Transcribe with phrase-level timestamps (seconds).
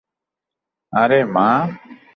[0.93, 1.49] আরেহ, মা?